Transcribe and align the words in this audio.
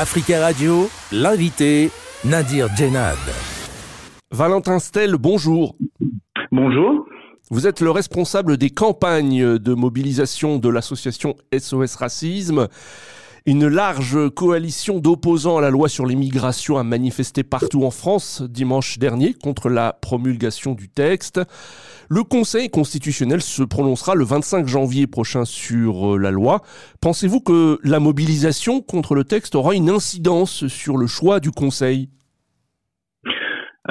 Africa 0.00 0.40
Radio, 0.40 0.88
l'invité, 1.12 1.90
Nadir 2.24 2.74
Djenad. 2.74 3.18
Valentin 4.30 4.78
Stel, 4.78 5.16
bonjour. 5.16 5.76
Bonjour. 6.50 7.04
Vous 7.50 7.66
êtes 7.66 7.82
le 7.82 7.90
responsable 7.90 8.56
des 8.56 8.70
campagnes 8.70 9.58
de 9.58 9.74
mobilisation 9.74 10.56
de 10.56 10.70
l'association 10.70 11.36
SOS 11.52 11.96
Racisme. 11.96 12.68
Une 13.46 13.66
large 13.68 14.28
coalition 14.30 14.98
d'opposants 14.98 15.56
à 15.56 15.60
la 15.62 15.70
loi 15.70 15.88
sur 15.88 16.04
l'immigration 16.04 16.76
a 16.76 16.82
manifesté 16.82 17.42
partout 17.42 17.84
en 17.84 17.90
France 17.90 18.42
dimanche 18.42 18.98
dernier 18.98 19.32
contre 19.32 19.70
la 19.70 19.94
promulgation 19.94 20.74
du 20.74 20.90
texte. 20.90 21.40
Le 22.10 22.22
Conseil 22.22 22.68
constitutionnel 22.68 23.40
se 23.40 23.62
prononcera 23.62 24.14
le 24.14 24.24
25 24.24 24.66
janvier 24.66 25.06
prochain 25.06 25.44
sur 25.46 26.14
euh, 26.14 26.18
la 26.18 26.30
loi. 26.30 26.60
Pensez-vous 27.00 27.40
que 27.40 27.78
la 27.82 27.98
mobilisation 27.98 28.82
contre 28.82 29.14
le 29.14 29.24
texte 29.24 29.54
aura 29.54 29.74
une 29.74 29.88
incidence 29.88 30.66
sur 30.66 30.98
le 30.98 31.06
choix 31.06 31.40
du 31.40 31.50
Conseil? 31.50 32.10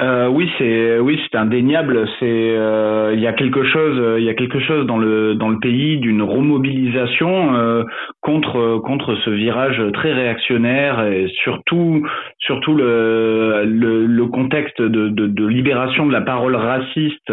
Euh, 0.00 0.28
oui, 0.28 0.50
c'est 0.56 0.98
oui, 0.98 1.20
c'est 1.30 1.36
indéniable. 1.36 2.08
C'est 2.18 2.26
euh, 2.56 3.12
il 3.14 3.20
y 3.20 3.26
a 3.26 3.32
quelque 3.32 3.64
chose, 3.64 4.18
il 4.18 4.24
y 4.24 4.30
a 4.30 4.34
quelque 4.34 4.60
chose 4.60 4.86
dans 4.86 4.96
le 4.96 5.34
dans 5.34 5.48
le 5.48 5.58
pays 5.58 5.98
d'une 5.98 6.22
remobilisation 6.22 7.54
euh, 7.54 7.82
contre 8.20 8.78
contre 8.78 9.14
ce 9.16 9.30
virage 9.30 9.82
très 9.92 10.12
réactionnaire 10.12 11.04
et 11.04 11.28
surtout 11.42 12.02
surtout 12.38 12.74
le 12.74 13.64
le, 13.66 14.06
le 14.06 14.26
contexte 14.26 14.80
de, 14.80 15.08
de, 15.08 15.46
libération 15.46 16.06
de 16.06 16.12
la 16.12 16.20
parole 16.22 16.56
raciste 16.56 17.32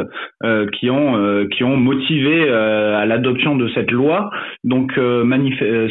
qui 0.73 0.89
ont 0.89 1.47
qui 1.51 1.63
ont 1.63 1.77
motivé 1.77 2.49
à 2.49 3.05
l'adoption 3.05 3.55
de 3.55 3.69
cette 3.69 3.91
loi. 3.91 4.29
Donc 4.63 4.99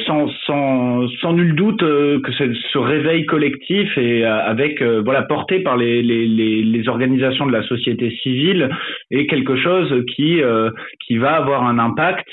sans 0.07 0.29
sans 0.47 1.09
sans 1.21 1.33
nul 1.33 1.55
doute 1.55 1.81
que 1.81 2.33
ce, 2.33 2.79
réveil 2.79 3.25
collectif 3.25 3.97
et 3.97 4.25
avec 4.25 4.83
voilà 4.83 5.23
porté 5.23 5.61
par 5.61 5.77
les, 5.77 6.03
les 6.03 6.66
les 6.73 6.89
organisations 6.89 7.47
de 7.47 7.53
la 7.53 7.63
société 7.63 8.11
civile 8.23 8.69
est 9.11 9.27
quelque 9.27 9.57
chose 9.57 9.93
qui 10.15 10.43
euh, 10.43 10.71
qui 11.07 11.19
va 11.19 11.33
avoir 11.37 11.65
un 11.65 11.79
impact 11.79 12.29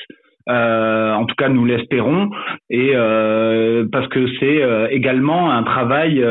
euh, 0.49 1.13
en 1.13 1.25
tout 1.25 1.35
cas 1.35 1.49
nous 1.49 1.65
l'espérons. 1.65 2.29
Et 2.69 2.91
euh, 2.95 3.85
parce 3.91 4.07
que 4.07 4.27
c'est 4.39 4.61
également 4.91 5.51
un 5.51 5.63
travail 5.63 6.23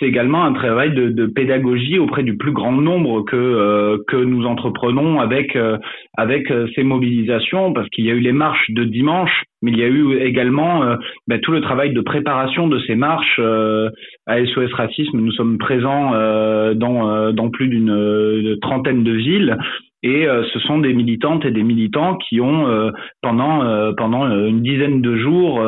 c'est 0.00 0.06
également 0.06 0.44
un 0.44 0.52
travail 0.52 0.94
de, 0.94 1.26
pédagogie 1.26 1.98
auprès 1.98 2.22
du 2.22 2.36
plus 2.36 2.52
grand 2.52 2.72
nombre 2.72 3.22
que 3.22 3.36
euh, 3.36 3.98
que 4.08 4.16
nous 4.16 4.46
entreprenons 4.46 5.20
avec 5.20 5.54
euh, 5.54 5.76
avec 6.16 6.50
euh, 6.50 6.66
ces 6.74 6.82
mobilisations 6.82 7.72
parce 7.72 7.88
qu'il 7.90 8.06
y 8.06 8.10
a 8.10 8.14
eu 8.14 8.20
les 8.20 8.32
marches 8.32 8.70
de 8.70 8.84
dimanche 8.84 9.44
mais 9.62 9.70
il 9.72 9.78
y 9.78 9.84
a 9.84 9.88
eu 9.88 10.16
également 10.16 10.96
ben, 11.28 11.38
tout 11.40 11.52
le 11.52 11.60
travail 11.60 11.92
de 11.92 12.00
préparation 12.00 12.66
de 12.66 12.80
ces 12.86 12.94
marches 12.94 13.38
à 14.26 14.46
SOS 14.46 14.72
Racisme. 14.72 15.18
Nous 15.20 15.32
sommes 15.32 15.58
présents 15.58 16.12
dans 16.74 17.30
dans 17.30 17.50
plus 17.50 17.68
d'une 17.68 18.56
trentaine 18.62 19.04
de 19.04 19.12
villes 19.12 19.58
et 20.02 20.26
euh, 20.26 20.44
ce 20.52 20.58
sont 20.60 20.78
des 20.78 20.94
militantes 20.94 21.44
et 21.44 21.50
des 21.50 21.62
militants 21.62 22.16
qui 22.16 22.40
ont 22.40 22.66
euh, 22.66 22.90
pendant 23.20 23.62
euh, 23.62 23.92
pendant 23.96 24.26
une 24.30 24.62
dizaine 24.62 25.02
de 25.02 25.16
jours 25.16 25.60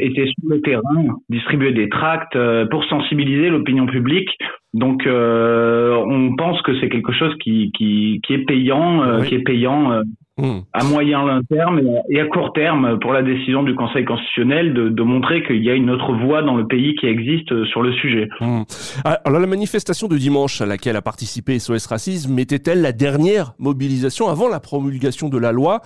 été 0.00 0.26
sur 0.26 0.48
le 0.48 0.60
terrain, 0.62 1.04
distribué 1.28 1.72
des 1.72 1.88
tracts 1.88 2.38
pour 2.70 2.84
sensibiliser 2.84 3.50
l'opinion 3.50 3.86
publique. 3.86 4.30
Donc 4.72 5.02
on 5.06 6.34
pense 6.36 6.62
que 6.62 6.78
c'est 6.80 6.88
quelque 6.88 7.12
chose 7.12 7.34
qui 7.42 7.72
qui, 7.76 8.20
qui 8.26 8.34
est 8.34 8.44
payant, 8.44 9.20
qui 9.22 9.34
est 9.34 9.40
payant 9.44 10.02
Hmm. 10.40 10.60
à 10.72 10.84
moyen 10.84 11.22
long 11.26 11.42
terme 11.50 11.80
et 12.08 12.18
à 12.18 12.24
court 12.24 12.54
terme 12.54 12.98
pour 13.00 13.12
la 13.12 13.22
décision 13.22 13.62
du 13.62 13.74
Conseil 13.74 14.06
constitutionnel 14.06 14.72
de, 14.72 14.88
de 14.88 15.02
montrer 15.02 15.42
qu'il 15.42 15.62
y 15.62 15.68
a 15.68 15.74
une 15.74 15.90
autre 15.90 16.14
voie 16.14 16.40
dans 16.40 16.56
le 16.56 16.66
pays 16.66 16.94
qui 16.94 17.06
existe 17.06 17.64
sur 17.66 17.82
le 17.82 17.92
sujet. 17.92 18.26
Hmm. 18.40 18.62
Ah, 19.04 19.18
alors 19.26 19.40
la 19.40 19.46
manifestation 19.46 20.08
de 20.08 20.16
dimanche 20.16 20.62
à 20.62 20.66
laquelle 20.66 20.96
a 20.96 21.02
participé 21.02 21.58
SOS 21.58 21.86
Racisme 21.86 22.38
était-elle 22.38 22.80
la 22.80 22.92
dernière 22.92 23.52
mobilisation 23.58 24.28
avant 24.28 24.48
la 24.48 24.60
promulgation 24.60 25.28
de 25.28 25.36
la 25.36 25.52
loi 25.52 25.80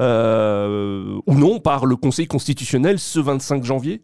euh, 0.00 1.18
ou 1.26 1.34
non 1.34 1.58
par 1.58 1.84
le 1.84 1.96
Conseil 1.96 2.26
constitutionnel 2.26 2.98
ce 2.98 3.20
25 3.20 3.62
janvier? 3.64 4.00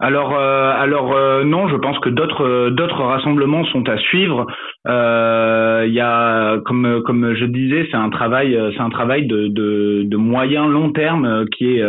Alors, 0.00 0.32
euh, 0.32 0.72
alors 0.76 1.12
euh, 1.12 1.42
non, 1.42 1.68
je 1.68 1.74
pense 1.74 1.98
que 1.98 2.08
d'autres 2.08 2.70
d'autres 2.70 3.02
rassemblements 3.02 3.64
sont 3.66 3.88
à 3.88 3.98
suivre. 3.98 4.46
Euh, 4.88 5.84
il 5.86 5.92
y 5.92 6.00
a, 6.00 6.58
comme 6.64 7.02
comme 7.04 7.34
je 7.34 7.44
disais, 7.44 7.86
c'est 7.90 7.96
un 7.96 8.10
travail 8.10 8.58
c'est 8.74 8.80
un 8.80 8.90
travail 8.90 9.26
de, 9.26 9.48
de, 9.48 10.02
de 10.04 10.16
moyen 10.16 10.66
long 10.66 10.90
terme 10.92 11.44
qui 11.56 11.78
est 11.78 11.84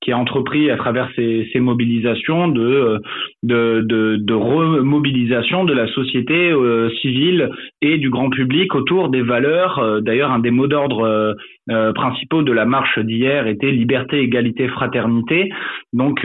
qui 0.00 0.10
est 0.10 0.14
entrepris 0.14 0.70
à 0.70 0.76
travers 0.76 1.08
ces, 1.16 1.48
ces 1.52 1.60
mobilisations 1.60 2.48
de 2.48 3.00
de 3.42 3.80
de, 3.82 4.16
de 4.16 4.34
remobilisation 4.34 5.64
de 5.64 5.72
la 5.72 5.86
société 5.88 6.52
civile 7.00 7.50
et 7.80 7.98
du 7.98 8.10
grand 8.10 8.30
public 8.30 8.74
autour 8.74 9.08
des 9.08 9.22
valeurs. 9.22 10.00
D'ailleurs, 10.02 10.30
un 10.30 10.38
des 10.38 10.50
mots 10.50 10.66
d'ordre 10.68 11.34
principaux 11.94 12.42
de 12.42 12.52
la 12.52 12.64
marche 12.64 12.98
d'hier 12.98 13.46
était 13.46 13.70
liberté, 13.70 14.20
égalité, 14.20 14.68
fraternité. 14.68 15.48
Donc 15.92 16.24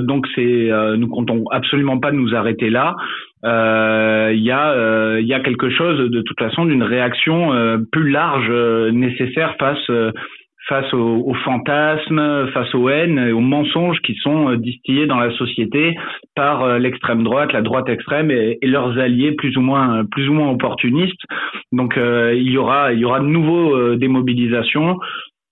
donc 0.00 0.26
c'est 0.34 0.70
euh, 0.70 0.96
nous 0.96 1.08
comptons 1.08 1.44
absolument 1.50 1.98
pas 1.98 2.12
nous 2.12 2.34
arrêter 2.34 2.70
là. 2.70 2.94
Euh, 3.44 4.30
il 4.34 4.42
y 4.42 4.50
a 4.50 4.70
euh, 4.72 5.18
il 5.20 5.26
y 5.26 5.34
a 5.34 5.40
quelque 5.40 5.70
chose 5.70 6.10
de 6.10 6.22
toute 6.22 6.38
façon 6.38 6.64
d'une 6.64 6.82
réaction 6.82 7.50
plus 7.90 8.10
large 8.10 8.50
nécessaire 8.92 9.56
face 9.58 9.90
face 10.68 10.94
aux, 10.94 11.34
fantasmes, 11.44 12.46
face 12.54 12.72
aux 12.74 12.88
haines 12.88 13.18
et 13.18 13.32
aux 13.32 13.40
mensonges 13.40 13.98
qui 14.02 14.14
sont 14.22 14.54
distillés 14.54 15.06
dans 15.06 15.18
la 15.18 15.32
société 15.32 15.92
par 16.36 16.78
l'extrême 16.78 17.24
droite, 17.24 17.52
la 17.52 17.62
droite 17.62 17.88
extrême 17.88 18.30
et, 18.30 18.58
et, 18.62 18.68
leurs 18.68 18.96
alliés 18.96 19.32
plus 19.32 19.56
ou 19.56 19.60
moins 19.60 20.04
plus 20.04 20.28
ou 20.28 20.32
moins 20.32 20.50
opportunistes. 20.50 21.20
Donc 21.72 21.94
il 21.96 22.48
y 22.48 22.56
aura 22.56 22.92
il 22.92 23.00
y 23.00 23.04
aura 23.04 23.20
de 23.20 23.26
nouveau 23.26 23.96
des 23.96 24.08
mobilisations. 24.08 24.98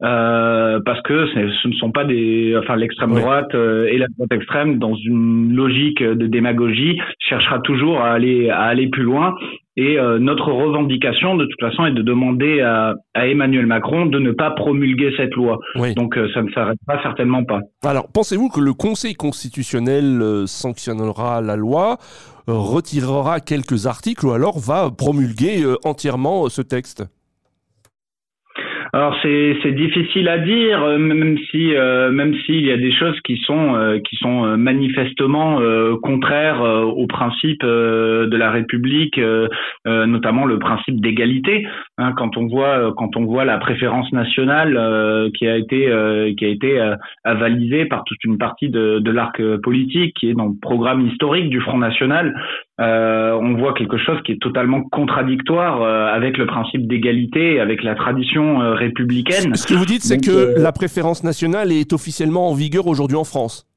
Euh, 0.03 0.81
parce 0.85 1.03
que 1.03 1.27
ce 1.35 1.69
ne 1.69 1.73
sont 1.75 1.91
pas 1.91 2.05
des, 2.05 2.57
enfin 2.59 2.77
l'extrême 2.77 3.15
droite 3.15 3.55
euh, 3.55 3.87
et 3.87 3.99
la 3.99 4.07
droite 4.09 4.33
extrême 4.33 4.79
dans 4.79 4.95
une 4.95 5.53
logique 5.55 6.03
de 6.03 6.27
démagogie 6.27 6.99
cherchera 7.19 7.59
toujours 7.59 8.01
à 8.01 8.13
aller 8.13 8.49
à 8.49 8.63
aller 8.63 8.89
plus 8.89 9.03
loin. 9.03 9.35
Et 9.77 9.99
euh, 9.99 10.19
notre 10.19 10.51
revendication, 10.53 11.37
de 11.37 11.45
toute 11.45 11.61
façon, 11.61 11.87
est 11.87 11.93
de 11.93 12.03
demander 12.03 12.61
à, 12.61 12.95
à, 13.15 13.27
Emmanuel 13.29 13.67
Macron 13.67 14.07
de 14.07 14.19
ne 14.19 14.33
pas 14.33 14.51
promulguer 14.51 15.13
cette 15.17 15.35
loi. 15.35 15.59
Donc 15.97 16.19
ça 16.35 16.43
ne 16.43 16.51
s'arrêtera 16.51 17.03
certainement 17.03 17.45
pas. 17.45 17.61
Alors, 17.85 18.09
pensez-vous 18.13 18.49
que 18.49 18.61
le 18.61 18.73
Conseil 18.75 19.15
constitutionnel 19.15 20.45
sanctionnera 20.47 21.41
la 21.41 21.57
loi, 21.57 21.99
retirera 22.47 23.41
quelques 23.41 23.87
articles 23.87 24.27
ou 24.27 24.33
alors 24.33 24.59
va 24.59 24.91
promulguer 24.91 25.63
entièrement 25.85 26.49
ce 26.49 26.63
texte? 26.63 27.05
Alors 28.93 29.15
c'est 29.23 29.57
c'est 29.63 29.73
difficile 29.73 30.29
à 30.29 30.39
dire, 30.39 30.83
euh, 30.83 30.99
même 30.99 31.39
si 31.51 31.75
euh, 31.77 32.11
même 32.11 32.35
s'il 32.45 32.67
y 32.67 32.73
a 32.73 32.77
des 32.77 32.93
choses 32.93 33.19
qui 33.21 33.37
sont 33.47 33.77
euh, 33.77 33.99
qui 34.01 34.17
sont 34.17 34.57
manifestement 34.57 35.61
contraires 36.03 36.63
au 36.63 37.07
principe 37.07 37.63
de 37.63 38.37
la 38.37 38.51
République, 38.51 39.21
notamment 39.87 40.45
le 40.45 40.59
principe 40.59 41.01
d'égalité. 41.01 41.67
Hein, 41.99 42.13
quand 42.17 42.37
on 42.37 42.47
voit 42.47 42.93
quand 42.97 43.17
on 43.17 43.25
voit 43.25 43.45
la 43.45 43.59
préférence 43.59 44.11
nationale 44.13 45.31
qui 45.39 45.47
a 45.47 45.57
été 45.57 46.35
qui 46.37 46.45
a 46.45 46.49
été 46.49 46.95
avalisée 47.25 47.87
par 47.87 48.05
toute 48.05 48.23
une 48.25 48.39
partie 48.39 48.69
de 48.69 49.11
l'arc 49.11 49.43
politique, 49.63 50.15
qui 50.19 50.31
est 50.31 50.35
dans 50.35 50.47
le 50.47 50.61
programme 50.61 51.07
historique 51.07 51.51
du 51.51 51.61
Front 51.61 51.79
National, 51.79 52.35
euh, 52.81 53.33
on 53.33 53.59
voit 53.59 53.75
quelque 53.75 53.99
chose 53.99 54.17
qui 54.25 54.33
est 54.33 54.41
totalement 54.41 54.83
contradictoire 54.83 55.83
euh, 55.83 56.07
avec 56.07 56.39
le 56.39 56.47
principe 56.47 56.87
d'égalité, 56.87 57.61
avec 57.61 57.83
la 57.83 57.95
tradition 57.95 58.63
euh, 58.63 58.73
républicaine. 58.73 59.55
Ce 59.55 59.67
que 59.67 59.75
vous 59.75 59.85
dites, 59.85 60.03
c'est 60.03 60.19
que 60.19 60.55
la 60.59 60.73
préférence 60.73 61.23
nationale 61.23 61.73
est 61.73 61.93
officiellement 61.93 62.49
en 62.49 62.55
vigueur 62.55 62.87
aujourd'hui 62.87 63.19
en 63.19 63.25
France. 63.25 63.70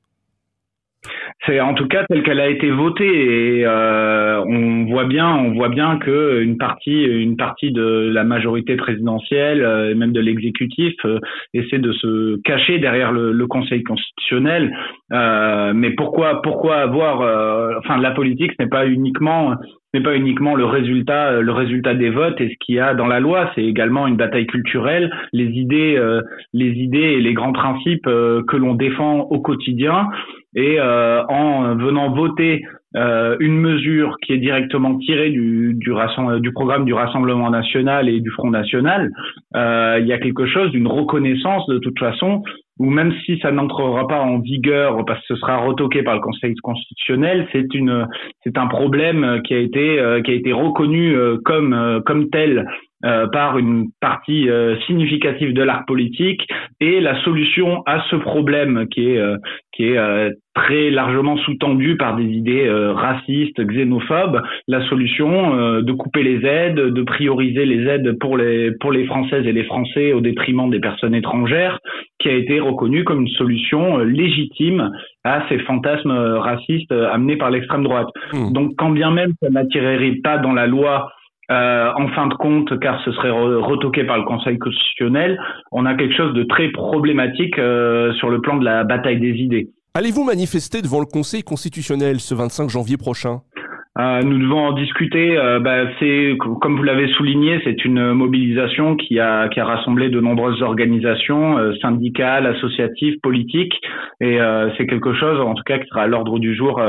C'est 1.46 1.60
en 1.60 1.74
tout 1.74 1.88
cas 1.88 2.06
telle 2.08 2.24
qu'elle 2.24 2.40
a 2.40 2.48
été 2.48 2.72
votée 2.72 3.60
et 3.60 3.66
euh, 3.66 4.42
on 4.46 4.86
voit 4.86 5.04
bien, 5.04 5.36
on 5.36 5.52
voit 5.54 5.68
bien 5.68 5.98
que 5.98 6.42
une 6.42 6.58
partie, 6.58 7.04
une 7.04 7.36
partie 7.36 7.74
de 7.74 8.10
la 8.14 8.24
majorité 8.24 8.78
présidentielle 8.78 9.62
euh, 9.62 9.92
et 9.92 9.94
même 9.94 10.14
de 10.14 10.22
l'exécutif 10.22 10.94
euh, 11.04 11.20
essaie 11.54 11.80
de 11.80 11.92
se 11.92 12.42
cacher 12.44 12.80
derrière 12.80 13.12
le, 13.12 13.34
le 13.34 13.48
Conseil 13.48 13.84
constitutionnel. 13.84 14.74
Euh, 15.12 15.74
mais 15.76 15.92
pourquoi, 15.92 16.42
pourquoi 16.42 16.78
avoir, 16.78 17.20
enfin, 17.80 17.98
la 17.98 18.12
politique, 18.12 18.54
ce 18.58 18.64
n'est 18.64 18.70
pas 18.70 18.88
uniquement 18.88 19.56
n'est 19.94 20.04
pas 20.04 20.16
uniquement 20.16 20.56
le 20.56 20.66
résultat, 20.66 21.42
le 21.42 21.52
résultat 21.52 21.94
des 21.94 22.10
votes 22.10 22.40
et 22.42 22.50
ce 22.50 22.56
qu'il 22.66 22.76
y 22.76 22.80
a 22.80 22.94
dans 22.94 23.08
la 23.08 23.20
loi, 23.20 23.52
c'est 23.56 23.64
également 23.64 24.08
une 24.08 24.18
bataille 24.18 24.48
culturelle, 24.48 25.12
les 25.34 25.46
idées, 25.46 26.02
les 26.54 26.72
idées 26.72 26.98
et 26.98 27.22
les 27.22 27.34
grands 27.34 27.54
principes 27.54 28.06
que 28.06 28.58
l'on 28.58 28.74
défend 28.74 29.22
au 29.22 29.40
quotidien. 29.40 30.08
Et 30.56 30.80
euh, 30.80 31.24
en 31.30 31.76
venant 31.76 32.12
voter 32.14 32.64
euh, 32.96 33.36
une 33.40 33.60
mesure 33.60 34.18
qui 34.22 34.34
est 34.34 34.38
directement 34.38 35.00
tirée 35.00 35.32
du, 35.32 35.74
du, 35.74 35.94
du, 36.42 36.52
programme 36.52 36.86
du 36.86 36.94
Rassemblement 36.94 37.50
national 37.50 38.08
et 38.08 38.20
du 38.20 38.30
Front 38.30 38.52
national, 38.52 39.10
euh, 39.56 39.98
il 40.00 40.06
y 40.06 40.14
a 40.14 40.20
quelque 40.20 40.46
chose 40.46 40.70
d'une 40.72 40.88
reconnaissance 40.88 41.66
de 41.68 41.80
toute 41.80 41.98
façon 41.98 42.44
ou 42.80 42.90
même 42.90 43.14
si 43.26 43.40
ça 43.40 43.52
n'entrera 43.52 44.08
pas 44.08 44.22
en 44.22 44.40
vigueur 44.40 45.06
parce 45.06 45.20
que 45.22 45.36
ce 45.36 45.36
sera 45.36 45.58
retoqué 45.58 46.04
par 46.04 46.16
le 46.16 46.22
Conseil 46.22 46.56
constitutionnel, 46.56 47.48
c'est 47.52 47.74
une 47.74 48.08
c'est 48.44 48.58
un 48.58 48.68
problème 48.68 49.42
qui 49.46 49.54
a 49.54 49.60
été 49.60 50.22
qui 50.26 50.32
a 50.32 50.34
été 50.34 50.54
reconnu 50.54 51.16
comme 51.44 52.02
comme 52.06 52.30
tel 52.30 52.66
euh, 53.06 53.28
par 53.28 53.58
une 53.58 53.88
partie 54.00 54.50
euh, 54.50 54.80
significative 54.88 55.54
de 55.54 55.62
l'art 55.62 55.84
politique. 55.86 56.48
Et 56.80 57.02
la 57.02 57.22
solution 57.24 57.84
à 57.86 58.02
ce 58.10 58.16
problème 58.16 58.88
qui 58.90 59.10
est 59.10 59.18
euh, 59.18 59.36
qui 59.74 59.90
est 59.90 60.32
très 60.54 60.90
largement 60.90 61.36
sous-tendu 61.36 61.98
par 61.98 62.16
des 62.16 62.26
idées 62.26 62.70
racistes, 62.70 63.60
xénophobes, 63.60 64.40
la 64.68 64.88
solution 64.88 65.82
de 65.82 65.92
couper 65.94 66.22
les 66.22 66.46
aides, 66.46 66.76
de 66.76 67.02
prioriser 67.02 67.66
les 67.66 67.88
aides 67.88 68.20
pour 68.20 68.38
les 68.38 68.72
pour 68.80 68.92
les 68.92 69.06
Françaises 69.06 69.48
et 69.48 69.52
les 69.52 69.64
Français 69.64 70.14
au 70.14 70.22
détriment 70.22 70.70
des 70.70 70.80
personnes 70.80 71.16
étrangères, 71.16 71.80
qui 72.24 72.30
a 72.30 72.34
été 72.34 72.60
reconnue 72.60 73.04
comme 73.04 73.22
une 73.22 73.34
solution 73.36 74.00
légitime 74.00 74.92
à 75.24 75.48
ces 75.50 75.60
fantasmes 75.60 76.12
racistes 76.12 76.92
amenés 76.92 77.38
par 77.38 77.52
l'extrême 77.52 77.84
droite. 77.84 78.08
Mmh. 78.34 78.54
Donc 78.54 78.72
quand 78.78 78.90
bien 78.90 79.12
même 79.12 79.34
ça 79.42 79.50
n'attirerait 79.50 80.16
pas 80.24 80.38
dans 80.40 80.54
la 80.54 80.66
loi 80.66 81.12
euh, 81.52 81.92
en 81.96 82.08
fin 82.10 82.28
de 82.28 82.34
compte, 82.36 82.80
car 82.80 83.04
ce 83.04 83.12
serait 83.12 83.30
retoqué 83.30 84.06
par 84.06 84.18
le 84.18 84.24
Conseil 84.24 84.58
constitutionnel, 84.58 85.38
on 85.74 85.86
a 85.86 85.94
quelque 85.94 86.16
chose 86.16 86.34
de 86.34 86.44
très 86.44 86.70
problématique 86.70 87.60
euh, 87.60 88.14
sur 88.14 88.30
le 88.30 88.40
plan 88.40 88.58
de 88.58 88.64
la 88.64 88.86
bataille 88.86 89.20
des 89.20 89.34
idées. 89.34 89.68
Allez-vous 89.94 90.24
manifester 90.24 90.82
devant 90.82 91.02
le 91.02 91.06
Conseil 91.06 91.44
constitutionnel 91.44 92.22
ce 92.22 92.34
25 92.34 92.70
janvier 92.70 92.98
prochain? 92.98 93.42
Euh, 94.00 94.22
nous 94.24 94.40
devons 94.40 94.60
en 94.60 94.74
discuter. 94.74 95.38
Euh, 95.38 95.60
bah, 95.60 95.86
c'est 96.00 96.36
comme 96.40 96.78
vous 96.78 96.84
l'avez 96.84 97.08
souligné, 97.10 97.62
c'est 97.64 97.86
une 97.86 98.14
mobilisation 98.14 98.96
qui 98.96 99.20
a 99.20 99.48
qui 99.50 99.60
a 99.60 99.66
rassemblé 99.66 100.10
de 100.10 100.20
nombreuses 100.20 100.64
organisations 100.64 101.60
euh, 101.60 101.74
syndicales, 101.76 102.48
associatives, 102.48 103.20
politiques, 103.22 103.80
et 104.20 104.40
c'est 104.78 104.88
quelque 104.88 105.14
chose, 105.14 105.40
en 105.40 105.54
tout 105.54 105.64
cas, 105.64 105.80
qui 105.80 105.88
sera 105.90 106.04
à 106.04 106.08
l'ordre 106.08 106.40
du 106.40 106.56
jour 106.56 106.82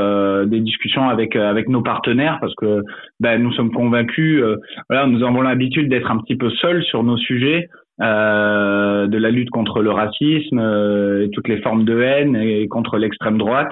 des 0.45 0.59
discussions 0.61 1.09
avec 1.09 1.35
avec 1.35 1.69
nos 1.69 1.81
partenaires, 1.81 2.37
parce 2.39 2.55
que 2.55 2.81
bah, 3.19 3.37
nous 3.37 3.51
sommes 3.53 3.71
convaincus. 3.71 4.43
voilà, 4.89 5.05
nous 5.07 5.23
avons 5.23 5.41
l'habitude 5.41 5.89
d'être 5.89 6.09
un 6.09 6.17
petit 6.17 6.35
peu 6.35 6.49
seuls 6.49 6.83
sur 6.83 7.03
nos 7.03 7.17
sujets. 7.17 7.67
Euh, 8.01 9.07
de 9.07 9.17
la 9.17 9.29
lutte 9.29 9.49
contre 9.51 9.81
le 9.81 9.89
racisme 9.89 10.59
euh, 10.59 11.23
et 11.23 11.29
toutes 11.29 11.47
les 11.47 11.61
formes 11.61 11.85
de 11.85 12.01
haine 12.01 12.35
et 12.35 12.67
contre 12.67 12.97
l'extrême 12.97 13.37
droite. 13.37 13.71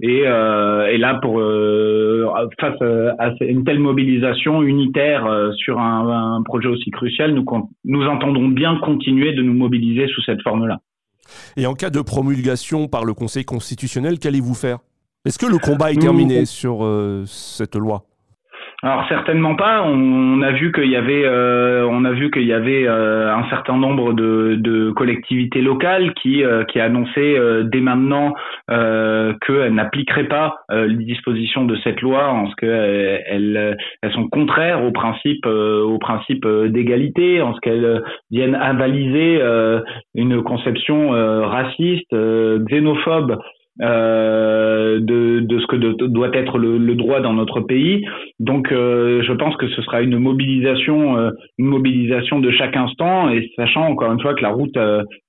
Et, 0.00 0.22
euh, 0.26 0.86
et 0.86 0.96
là, 0.96 1.18
pour 1.20 1.42
face 2.60 2.80
à 3.18 3.32
une 3.40 3.64
telle 3.64 3.80
mobilisation 3.80 4.62
unitaire 4.62 5.28
sur 5.56 5.80
un, 5.80 6.36
un, 6.36 6.42
projet 6.44 6.68
aussi 6.68 6.90
crucial, 6.90 7.34
nous, 7.34 7.44
nous 7.84 8.06
entendons 8.06 8.46
bien 8.46 8.78
continuer 8.78 9.32
de 9.32 9.42
nous 9.42 9.54
mobiliser 9.54 10.06
sous 10.06 10.22
cette 10.22 10.42
forme-là. 10.42 10.78
Et 11.56 11.66
en 11.66 11.74
cas 11.74 11.90
de 11.90 12.00
promulgation 12.00 12.86
par 12.86 13.04
le 13.04 13.12
Conseil 13.12 13.44
constitutionnel, 13.44 14.20
qu'allez-vous 14.20 14.54
faire? 14.54 14.78
Est-ce 15.24 15.38
que 15.38 15.46
le 15.46 15.58
combat 15.58 15.90
est 15.90 16.00
terminé 16.00 16.44
sur 16.44 16.86
cette 17.26 17.74
loi? 17.74 18.04
Alors 18.84 19.08
certainement 19.08 19.54
pas. 19.56 19.82
On, 19.82 20.42
a 20.42 20.52
vu 20.52 20.70
qu'il 20.70 20.90
y 20.90 20.96
avait, 20.96 21.24
euh, 21.24 21.88
on 21.90 22.04
a 22.04 22.10
vu 22.10 22.30
qu'il 22.30 22.44
y 22.44 22.52
avait 22.52 22.86
euh, 22.86 23.34
un 23.34 23.48
certain 23.48 23.78
nombre 23.78 24.12
de, 24.12 24.56
de 24.60 24.90
collectivités 24.90 25.62
locales 25.62 26.12
qui 26.12 26.44
euh, 26.44 26.64
qui 26.64 26.80
annonçaient 26.80 27.38
dès 27.64 27.80
maintenant 27.80 28.34
qu'elles 28.68 29.72
n'appliqueraient 29.72 30.28
pas 30.28 30.56
les 30.70 31.04
dispositions 31.04 31.64
de 31.64 31.76
cette 31.76 32.02
loi 32.02 32.28
en 32.28 32.50
ce 32.50 32.56
qu'elles 32.56 33.22
elles, 33.26 33.76
elles 34.02 34.12
sont 34.12 34.28
contraires 34.28 34.84
au 34.84 34.90
principe 34.90 35.46
au 35.46 35.98
principe 35.98 36.46
d'égalité, 36.46 37.40
en 37.40 37.54
ce 37.54 37.60
qu'elles 37.60 38.02
viennent 38.30 38.54
avaliser 38.54 39.40
une 40.14 40.42
conception 40.42 41.10
raciste, 41.10 42.14
xénophobe 42.68 43.38
euh, 43.82 45.00
de, 45.00 45.40
de, 45.40 45.58
ce 45.58 45.66
que 45.66 45.74
doit 46.06 46.30
être 46.32 46.58
le, 46.58 46.78
le, 46.78 46.94
droit 46.94 47.20
dans 47.20 47.32
notre 47.32 47.60
pays. 47.60 48.04
Donc, 48.38 48.70
euh, 48.70 49.20
je 49.24 49.32
pense 49.32 49.56
que 49.56 49.66
ce 49.66 49.82
sera 49.82 50.00
une 50.00 50.16
mobilisation, 50.16 51.18
euh, 51.18 51.30
une 51.58 51.66
mobilisation 51.66 52.38
de 52.38 52.52
chaque 52.52 52.76
instant, 52.76 53.30
et 53.30 53.50
sachant 53.56 53.82
encore 53.88 54.12
une 54.12 54.20
fois 54.20 54.34
que 54.34 54.42
la 54.42 54.50
route 54.50 54.78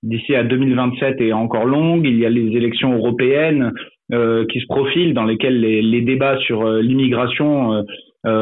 d'ici 0.04 0.36
à 0.36 0.44
2027 0.44 1.22
est 1.22 1.34
encore 1.34 1.66
longue. 1.66 2.06
Il 2.06 2.20
y 2.20 2.26
a 2.26 2.30
les 2.30 2.56
élections 2.56 2.96
européennes 2.96 3.72
qui 4.12 4.60
se 4.60 4.68
profilent, 4.68 5.16
dans 5.16 5.26
lesquelles 5.26 5.60
les, 5.60 5.82
les 5.82 6.02
débats 6.02 6.38
sur 6.38 6.64
l'immigration 6.70 7.84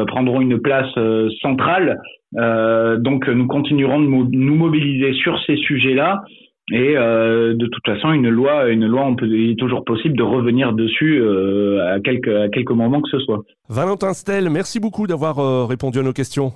prendront 0.06 0.42
une 0.42 0.60
place 0.60 0.92
centrale. 1.40 1.98
donc, 2.34 3.26
nous 3.28 3.46
continuerons 3.46 4.00
de 4.00 4.36
nous 4.36 4.54
mobiliser 4.54 5.14
sur 5.14 5.42
ces 5.46 5.56
sujets-là. 5.56 6.20
Et 6.72 6.96
euh, 6.96 7.54
de 7.54 7.66
toute 7.66 7.84
façon, 7.84 8.12
une 8.12 8.28
loi, 8.30 8.68
une 8.70 8.86
loi, 8.86 9.14
il 9.20 9.50
est 9.50 9.58
toujours 9.58 9.84
possible 9.84 10.16
de 10.16 10.22
revenir 10.22 10.72
dessus 10.72 11.20
euh, 11.20 11.94
à 11.94 12.00
quelques 12.00 12.28
à 12.28 12.48
quelques 12.48 12.70
moments 12.70 13.02
que 13.02 13.10
ce 13.10 13.18
soit. 13.18 13.42
Valentin 13.68 14.14
Stel, 14.14 14.48
merci 14.48 14.80
beaucoup 14.80 15.06
d'avoir 15.06 15.38
euh, 15.40 15.66
répondu 15.66 15.98
à 15.98 16.02
nos 16.02 16.14
questions. 16.14 16.52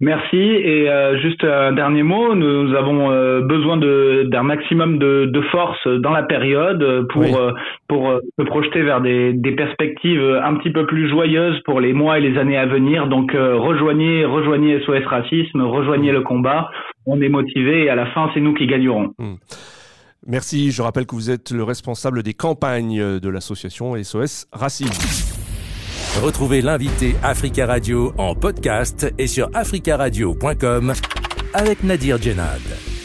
Merci. 0.00 0.36
Et 0.36 0.90
euh, 0.90 1.18
juste 1.22 1.42
un 1.42 1.72
dernier 1.72 2.02
mot, 2.02 2.34
nous 2.34 2.74
avons 2.74 3.10
euh, 3.10 3.40
besoin 3.40 3.78
d'un 3.78 4.42
maximum 4.42 4.98
de, 4.98 5.24
de, 5.24 5.40
force 5.50 5.88
dans 5.88 6.10
la 6.10 6.22
période 6.22 7.06
pour 7.08 7.24
euh, 7.24 7.52
pour 7.88 8.20
se 8.38 8.44
projeter 8.44 8.82
vers 8.82 9.00
des, 9.00 9.32
des, 9.32 9.52
perspectives 9.52 10.20
un 10.42 10.56
petit 10.56 10.70
peu 10.70 10.84
plus 10.86 11.08
joyeuses 11.08 11.58
pour 11.64 11.80
les 11.80 11.94
mois 11.94 12.18
et 12.18 12.20
les 12.20 12.38
années 12.38 12.58
à 12.58 12.66
venir. 12.66 13.06
Donc 13.06 13.32
rejoignez 13.32 14.26
rejoignez 14.26 14.80
SOS 14.80 15.06
Racisme, 15.06 15.62
rejoignez 15.62 16.12
le 16.12 16.20
combat. 16.20 16.68
On 17.06 17.22
est 17.22 17.30
motivé 17.30 17.84
et 17.84 17.88
à 17.88 17.94
la 17.94 18.06
fin, 18.06 18.30
c'est 18.34 18.40
nous 18.40 18.52
qui 18.52 18.66
gagnerons. 18.66 19.14
Hmm. 19.18 19.36
Merci. 20.26 20.72
Je 20.72 20.82
rappelle 20.82 21.06
que 21.06 21.14
vous 21.14 21.30
êtes 21.30 21.52
le 21.52 21.62
responsable 21.62 22.22
des 22.22 22.34
campagnes 22.34 23.18
de 23.18 23.28
l'association 23.30 23.94
SOS 24.02 24.46
Racisme. 24.52 25.35
Retrouvez 26.22 26.62
l'invité 26.62 27.14
Africa 27.22 27.66
Radio 27.66 28.12
en 28.16 28.34
podcast 28.34 29.12
et 29.18 29.26
sur 29.26 29.50
africaradio.com 29.54 30.94
avec 31.52 31.84
Nadir 31.84 32.20
Djenad. 32.20 32.95